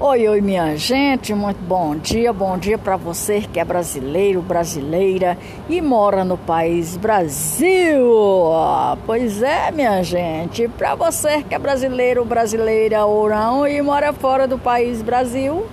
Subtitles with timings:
[0.00, 2.32] Oi, oi, minha gente, muito bom dia.
[2.32, 8.10] Bom dia para você que é brasileiro, brasileira e mora no país Brasil.
[9.06, 14.48] Pois é, minha gente, para você que é brasileiro, brasileira ou não e mora fora
[14.48, 15.66] do país Brasil,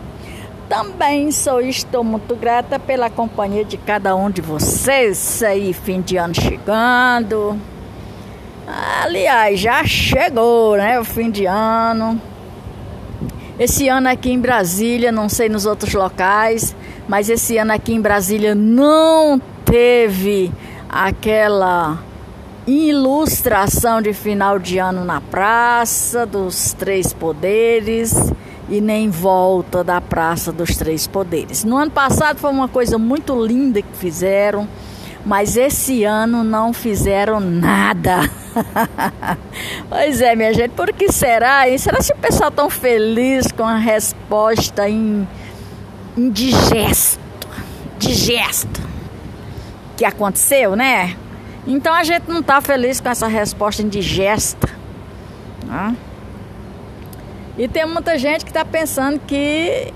[0.68, 6.18] também sou estou muito grata pela companhia de cada um de vocês aí, fim de
[6.18, 7.60] ano chegando.
[9.02, 12.29] Aliás, já chegou, né, o fim de ano.
[13.60, 16.74] Esse ano aqui em Brasília, não sei nos outros locais,
[17.10, 20.50] mas esse ano aqui em Brasília não teve
[20.88, 22.00] aquela
[22.66, 28.14] ilustração de final de ano na praça dos três poderes
[28.70, 31.66] e nem volta da praça dos três poderes.
[31.66, 34.70] No ano passado foi uma coisa muito linda que fizeram,
[35.30, 38.22] mas esse ano não fizeram nada.
[39.88, 41.70] pois é, minha gente, por que será?
[41.70, 45.28] E será se o pessoal tão feliz com a resposta em,
[46.18, 47.20] indigesto,
[48.00, 48.82] digesto
[49.96, 51.16] que aconteceu, né?
[51.68, 54.68] Então a gente não tá feliz com essa resposta indigesta.
[55.64, 55.96] Né?
[57.56, 59.94] E tem muita gente que está pensando que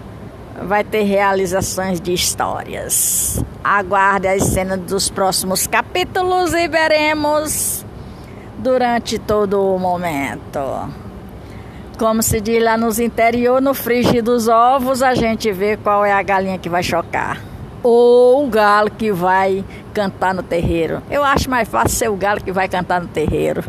[0.63, 3.43] vai ter realizações de histórias.
[3.63, 7.85] Aguarde as cenas dos próximos capítulos e veremos
[8.57, 10.91] durante todo o momento.
[11.97, 16.13] Como se diz lá nos interior, no frigir dos ovos, a gente vê qual é
[16.13, 17.41] a galinha que vai chocar.
[17.83, 19.63] Ou o galo que vai
[19.93, 21.01] cantar no terreiro.
[21.09, 23.63] Eu acho mais fácil ser o galo que vai cantar no terreiro.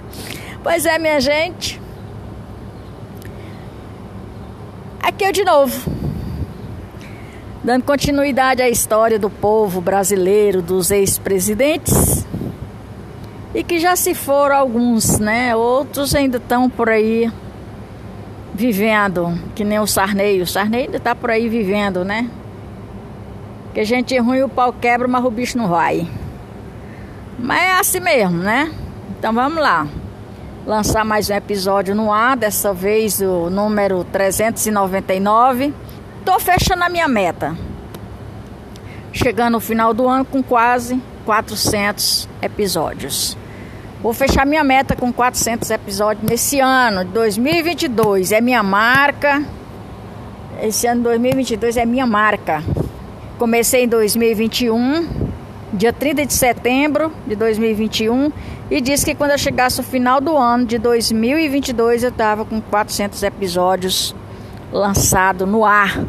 [0.62, 1.80] pois é, minha gente.
[5.02, 6.03] Aqui eu de novo
[7.64, 12.26] dando continuidade à história do povo brasileiro, dos ex-presidentes,
[13.54, 15.56] e que já se foram alguns, né?
[15.56, 17.32] Outros ainda estão por aí
[18.52, 20.42] vivendo, que nem o Sarney.
[20.42, 22.28] O Sarney ainda está por aí vivendo, né?
[23.72, 26.06] Que a gente ruim, o pau quebra, mas o bicho não vai.
[27.38, 28.70] Mas é assim mesmo, né?
[29.18, 29.86] Então vamos lá.
[30.66, 35.72] Lançar mais um episódio no ar, dessa vez o número 399
[36.24, 37.54] Tô fechando a minha meta.
[39.12, 43.36] Chegando no final do ano com quase 400 episódios.
[44.02, 48.32] Vou fechar minha meta com 400 episódios nesse ano de 2022.
[48.32, 49.44] É minha marca.
[50.62, 52.64] Esse ano 2022 é minha marca.
[53.38, 55.06] Comecei em 2021,
[55.74, 58.32] dia 30 de setembro de 2021,
[58.70, 62.60] e disse que quando eu chegasse ao final do ano de 2022 eu estava com
[62.60, 64.14] 400 episódios
[64.74, 66.04] lançado no ar.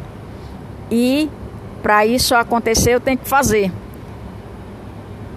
[0.89, 1.29] E
[1.81, 3.71] para isso acontecer, eu tenho que fazer.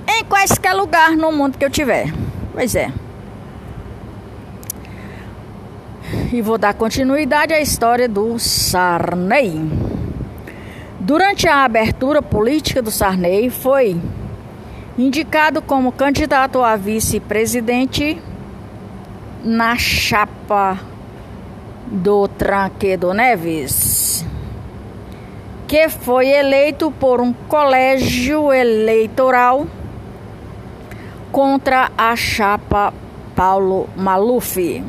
[0.08, 2.12] Em quaisquer lugar no mundo que eu tiver.
[2.52, 2.90] Pois é.
[6.32, 9.70] E vou dar continuidade à história do Sarney.
[10.98, 14.00] Durante a abertura política do Sarney, foi
[14.96, 18.20] indicado como candidato a vice-presidente
[19.44, 20.78] na chapa
[21.90, 24.24] do Tranquedo Neves,
[25.66, 29.66] que foi eleito por um colégio eleitoral
[31.32, 32.92] contra a chapa
[33.34, 34.84] Paulo Maluf.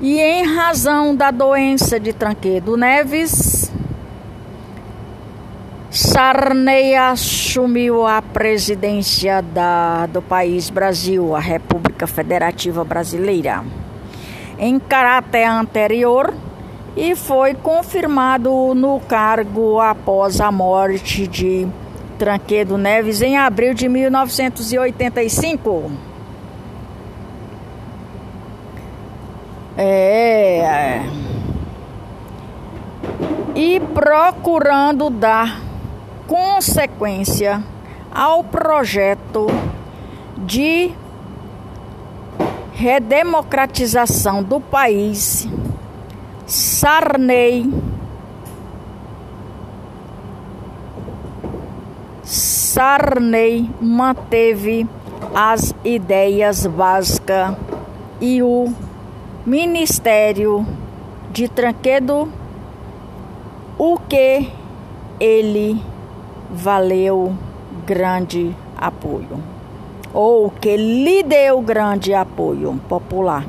[0.00, 3.70] E em razão da doença de Tranquedo Neves,
[5.90, 13.64] Sarney assumiu a presidência da, do país Brasil, a República Federativa Brasileira
[14.58, 16.32] em caráter anterior
[16.96, 21.68] e foi confirmado no cargo após a morte de
[22.18, 25.92] Tranquedo Neves em abril de 1985.
[29.76, 31.02] É.
[33.54, 35.60] E procurando dar
[36.26, 37.62] consequência
[38.10, 39.46] ao projeto
[40.38, 40.92] de
[42.76, 45.48] redemocratização do país,
[46.46, 47.72] Sarney
[52.22, 54.86] Sarney manteve
[55.34, 57.56] as ideias básicas
[58.20, 58.70] e o
[59.46, 60.66] Ministério
[61.32, 62.30] de Tranquedo,
[63.78, 64.52] o que
[65.18, 65.80] ele
[66.50, 67.34] valeu
[67.86, 69.55] grande apoio
[70.16, 73.44] ou que lhe deu grande apoio popular.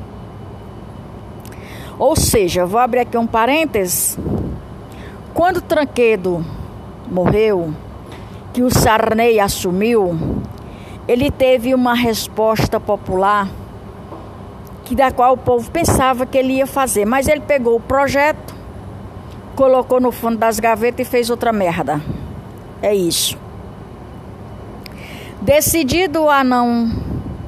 [1.98, 4.18] Ou seja, vou abrir aqui um parênteses.
[5.32, 6.44] Quando Tranquedo
[7.10, 7.72] morreu,
[8.52, 10.14] que o Sarney assumiu,
[11.08, 13.48] ele teve uma resposta popular
[14.84, 18.54] que da qual o povo pensava que ele ia fazer, mas ele pegou o projeto,
[19.56, 21.98] colocou no fundo das gavetas e fez outra merda.
[22.82, 23.47] É isso.
[25.40, 26.90] Decidido a não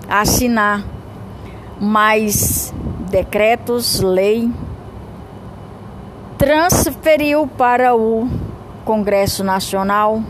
[0.08, 0.84] assinar
[1.80, 2.72] mais
[3.10, 4.48] decretos, lei,
[6.38, 8.28] transferiu para o
[8.84, 10.22] Congresso Nacional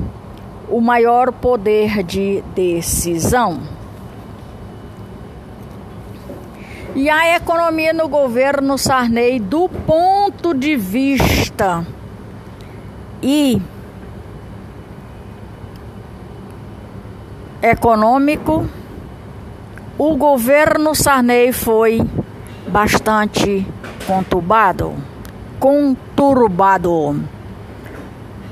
[0.70, 3.60] o maior poder de decisão.
[6.94, 11.86] E a economia no governo Sarney, do ponto de vista
[13.22, 13.60] e
[17.62, 18.68] econômico,
[19.98, 22.00] o governo Sarney foi
[22.66, 23.66] bastante
[24.06, 24.94] conturbado,
[25.58, 27.22] conturbado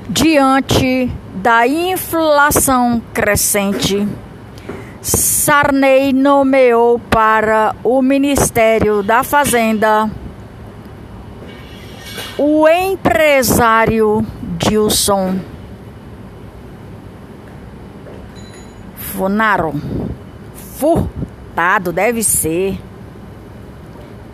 [0.07, 4.07] diante da inflação crescente.
[5.01, 10.09] Sarney nomeou para o Ministério da Fazenda
[12.37, 14.25] o empresário
[14.57, 15.39] Dilson
[19.19, 19.73] Funaro.
[20.77, 22.79] Furtado deve ser.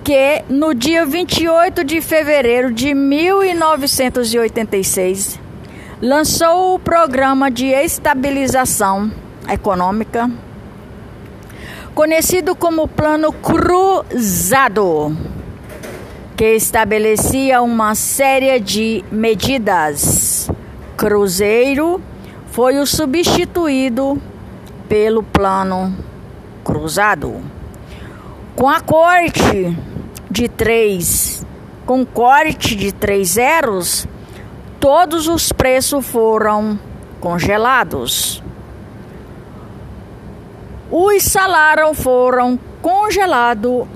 [0.04, 5.40] Que no dia 28 de fevereiro de 1986
[6.00, 9.12] lançou o programa de estabilização
[9.50, 10.30] econômica
[11.96, 15.18] conhecido como Plano Cruzado,
[16.38, 20.48] que estabelecia uma série de medidas.
[20.96, 22.00] Cruzeiro
[22.52, 24.22] foi o substituído
[24.88, 25.96] pelo Plano
[26.64, 27.42] Cruzado.
[28.56, 29.78] Com a corte
[30.30, 31.46] de três,
[31.86, 34.08] com corte de três zeros,
[34.80, 36.80] todos os preços foram
[37.20, 38.42] congelados.
[40.92, 43.88] Os salários foram congelados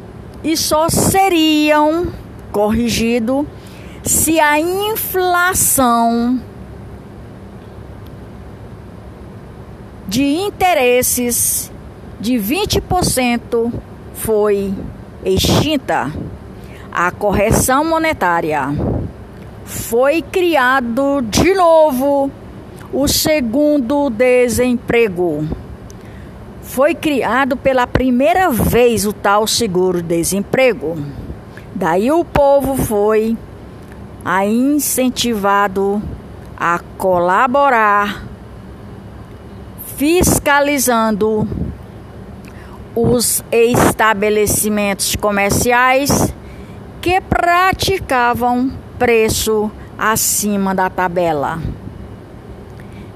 [0.44, 2.08] e só seriam
[2.52, 3.46] corrigidos
[4.04, 6.42] se a inflação
[10.10, 11.72] de interesses
[12.20, 13.72] de 20%
[14.16, 14.74] foi
[15.24, 16.12] extinta.
[16.92, 18.64] A correção monetária
[19.64, 22.30] foi criado de novo
[22.92, 25.48] o segundo desemprego
[26.70, 30.98] foi criado pela primeira vez o tal seguro-desemprego.
[31.74, 33.36] Daí o povo foi
[34.46, 36.00] incentivado
[36.56, 38.24] a colaborar,
[40.00, 41.46] fiscalizando
[42.96, 46.34] os estabelecimentos comerciais
[47.02, 51.62] que praticavam preço acima da tabela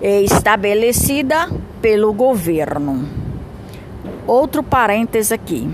[0.01, 1.49] estabelecida
[1.81, 3.07] pelo governo.
[4.27, 5.69] Outro parênteses aqui.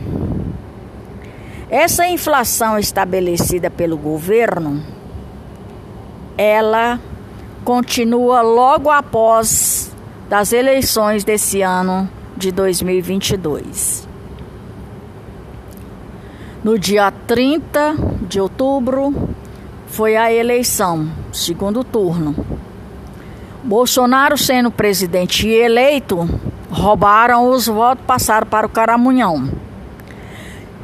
[1.72, 4.84] Essa inflação estabelecida pelo governo,
[6.38, 7.00] ela
[7.66, 9.79] continua logo após
[10.30, 14.08] das eleições desse ano de 2022.
[16.64, 17.96] No dia 30
[18.28, 19.30] de outubro
[19.88, 22.36] foi a eleição, segundo turno.
[23.64, 26.30] Bolsonaro sendo presidente eleito,
[26.70, 29.50] roubaram os votos, passaram para o Caramunhão.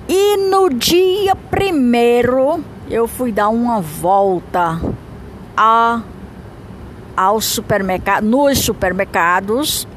[0.07, 4.81] E no dia primeiro eu fui dar uma volta
[5.55, 6.01] a,
[7.15, 9.87] ao supermercado, nos supermercados.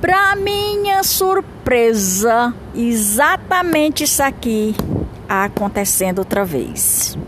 [0.00, 4.74] Para minha surpresa, exatamente isso aqui
[5.28, 7.18] acontecendo outra vez.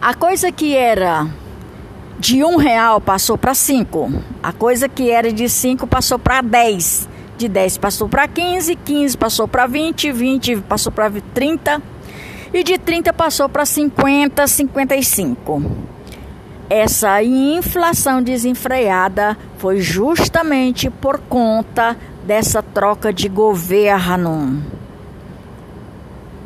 [0.00, 1.26] A coisa que era
[2.18, 4.10] de um real passou para cinco.
[4.42, 7.06] A coisa que era de cinco passou para dez.
[7.36, 11.82] De dez passou para quinze, quinze passou para vinte, vinte passou para trinta
[12.52, 15.62] e de trinta passou para cinquenta, cinquenta e cinco.
[16.72, 24.62] Essa inflação desenfreada foi justamente por conta dessa troca de governo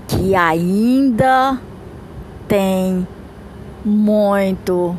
[0.09, 1.61] que ainda
[2.49, 3.07] tem
[3.85, 4.97] muito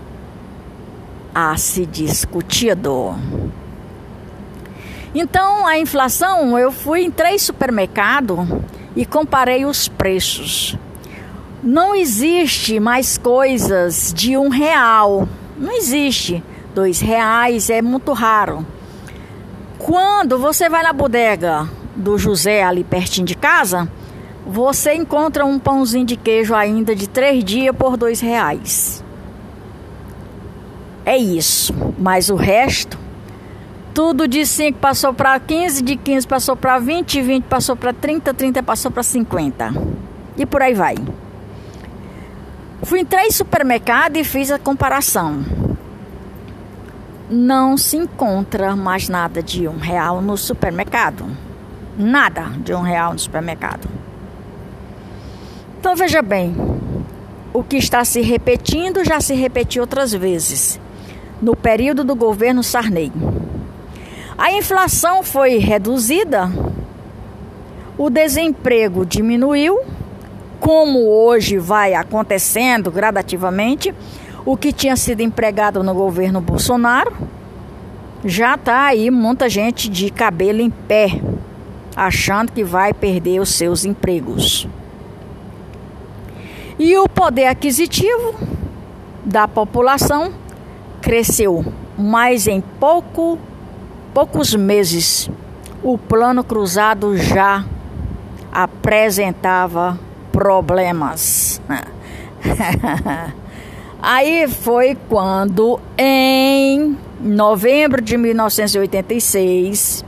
[1.34, 3.16] a se discutido.
[5.16, 8.38] Então, a inflação, eu fui em três supermercados
[8.96, 10.78] e comparei os preços.
[11.66, 15.28] Não existe mais coisas de um real.
[15.58, 16.44] Não existe.
[16.76, 18.64] Dois reais é muito raro.
[19.80, 23.92] Quando você vai na bodega do José ali pertinho de casa,
[24.46, 29.04] você encontra um pãozinho de queijo ainda de três dias por dois reais.
[31.04, 31.74] É isso.
[31.98, 32.96] Mas o resto,
[33.92, 38.34] Tudo de 5 passou para 15, de 15 passou para 20, 20 passou para 30,
[38.36, 39.74] 30 passou para 50.
[40.38, 40.96] E por aí vai.
[42.86, 45.44] Fui em três supermercados e fiz a comparação.
[47.28, 51.26] Não se encontra mais nada de um real no supermercado.
[51.98, 53.90] Nada de um real no supermercado.
[55.80, 56.56] Então veja bem,
[57.52, 60.80] o que está se repetindo já se repetiu outras vezes,
[61.42, 63.12] no período do governo Sarney.
[64.38, 66.52] A inflação foi reduzida,
[67.98, 69.80] o desemprego diminuiu,
[70.60, 73.94] como hoje vai acontecendo gradativamente,
[74.46, 77.14] o que tinha sido empregado no governo Bolsonaro
[78.24, 81.22] já está aí muita gente de cabelo em pé,
[81.96, 84.68] achando que vai perder os seus empregos.
[86.80, 88.36] E o poder aquisitivo
[89.24, 90.34] da população
[91.02, 91.64] cresceu,
[91.98, 93.38] mas em pouco,
[94.14, 95.30] poucos meses
[95.84, 97.64] o plano cruzado já
[98.52, 100.00] apresentava
[100.36, 101.62] problemas.
[104.04, 110.04] Aí foi quando, em novembro de 1986,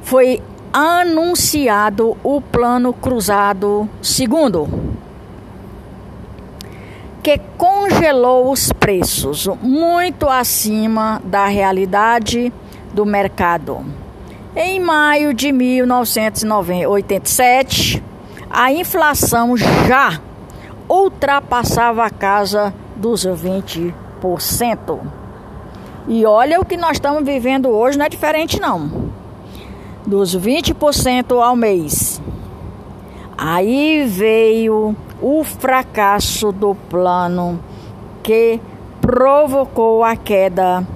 [0.00, 0.40] foi
[0.72, 4.92] anunciado o Plano Cruzado Segundo
[7.22, 12.52] que congelou os preços muito acima da realidade
[12.92, 13.86] do mercado.
[14.56, 18.02] Em maio de 1987,
[18.54, 20.20] a inflação já
[20.86, 23.94] ultrapassava a casa dos 20%.
[26.06, 29.10] E olha o que nós estamos vivendo hoje, não é diferente não.
[30.06, 32.20] Dos 20% ao mês.
[33.38, 37.58] Aí veio o fracasso do plano
[38.22, 38.60] que
[39.00, 40.86] provocou a queda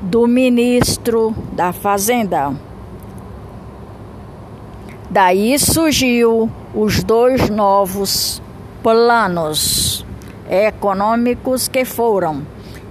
[0.00, 2.54] do ministro da Fazenda.
[5.10, 8.40] Daí surgiu os dois novos
[8.82, 10.04] planos
[10.48, 12.46] econômicos que foram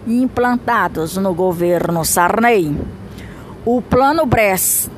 [0.08, 2.78] implantados no governo Sarney.
[3.66, 4.90] O Plano Bress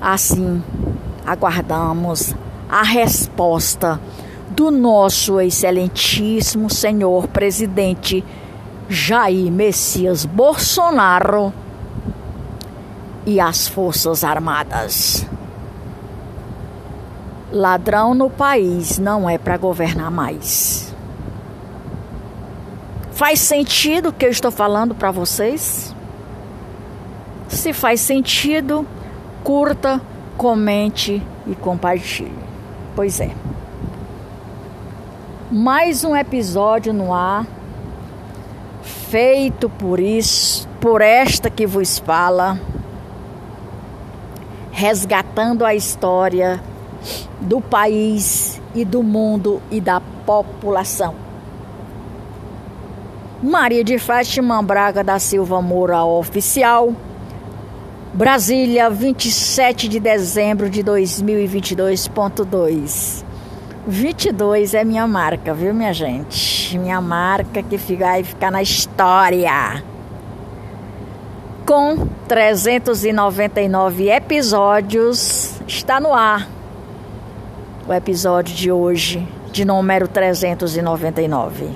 [0.00, 0.62] assim.
[1.26, 2.34] Aguardamos
[2.74, 4.00] a resposta
[4.50, 8.24] do nosso excelentíssimo senhor presidente
[8.88, 11.54] Jair Messias Bolsonaro
[13.24, 15.24] e as Forças Armadas.
[17.52, 20.92] Ladrão no país não é para governar mais.
[23.12, 25.94] Faz sentido o que eu estou falando para vocês?
[27.46, 28.84] Se faz sentido,
[29.44, 30.00] curta,
[30.36, 32.43] comente e compartilhe.
[32.94, 33.30] Pois é.
[35.50, 37.46] Mais um episódio no ar,
[38.82, 42.58] feito por isso, por esta que vos fala,
[44.70, 46.62] resgatando a história
[47.40, 51.14] do país e do mundo e da população.
[53.42, 56.94] Maria de Fátima Braga da Silva Moura Oficial,
[58.14, 63.24] Brasília, 27 de dezembro de 2022.2.
[63.88, 66.78] 22 é minha marca, viu, minha gente?
[66.78, 69.82] Minha marca que vai ficar na história.
[71.66, 76.48] Com 399 episódios, está no ar
[77.88, 81.70] o episódio de hoje, de número 399.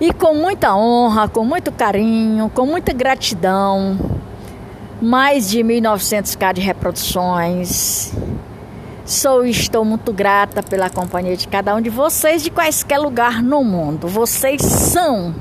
[0.00, 3.98] E com muita honra, com muito carinho, com muita gratidão,
[5.02, 8.12] mais de 1.900k de reproduções.
[9.04, 13.42] Sou e estou muito grata pela companhia de cada um de vocês, de quaisquer lugar
[13.42, 14.06] no mundo.
[14.06, 15.34] Vocês são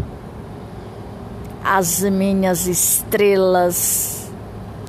[1.64, 4.32] as minhas estrelas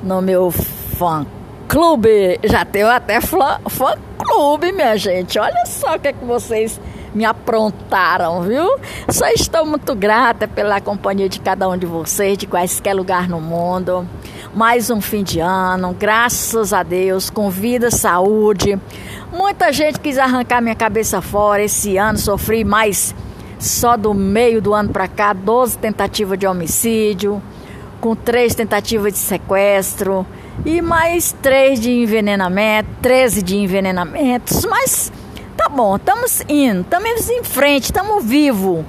[0.02, 1.26] no meu fã
[1.68, 2.40] clube.
[2.42, 5.38] Já tenho até fã, fã clube, minha gente.
[5.38, 6.80] Olha só o que, é que vocês
[7.14, 8.78] me aprontaram, viu?
[9.08, 13.40] Só estou muito grata pela companhia de cada um de vocês, de quaisquer lugar no
[13.40, 14.08] mundo.
[14.54, 18.78] Mais um fim de ano, graças a Deus, com vida, saúde.
[19.32, 21.62] Muita gente quis arrancar minha cabeça fora.
[21.62, 23.14] Esse ano sofri mais
[23.58, 27.42] só do meio do ano para cá, 12 tentativas de homicídio,
[28.00, 30.26] com três tentativas de sequestro
[30.64, 35.12] e mais três de envenenamento, 13 de envenenamentos, mas
[35.68, 38.86] Tá bom, estamos indo, estamos em frente, estamos vivos.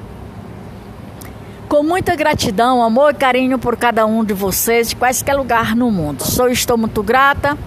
[1.67, 5.91] Com muita gratidão, amor e carinho por cada um de vocês, de quaisquer lugar no
[5.91, 6.23] mundo.
[6.23, 7.57] Sou estou muito grata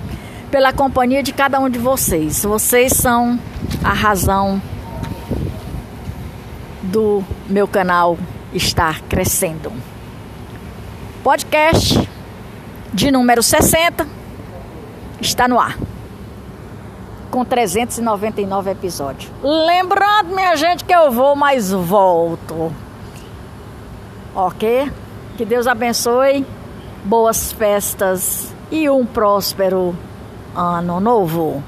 [0.51, 2.43] pela companhia de cada um de vocês.
[2.43, 3.39] Vocês são
[3.85, 4.63] a razão
[6.83, 8.17] do meu canal
[8.55, 9.71] estar crescendo.
[11.23, 12.09] Podcast
[12.95, 14.07] de número 60
[15.21, 15.77] está no ar
[17.33, 19.33] com 399 episódios.
[19.43, 22.71] Lembrando, minha gente, que eu vou, mas volto.
[24.35, 24.93] Ok?
[25.39, 26.47] Que Deus abençoe,
[27.03, 29.97] boas festas e um próspero
[30.55, 31.65] ano novo.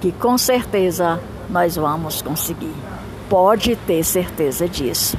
[0.00, 2.74] Que com certeza nós vamos conseguir.
[3.28, 5.16] Pode ter certeza disso.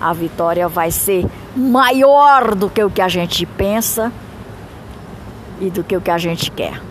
[0.00, 1.24] A vitória vai ser
[1.54, 4.12] maior do que o que a gente pensa
[5.60, 6.87] e do que o que a gente quer.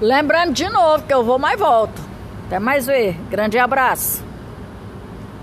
[0.00, 2.00] Lembrando de novo que eu vou mais volto.
[2.46, 3.16] Até mais ver.
[3.28, 4.27] Grande abraço.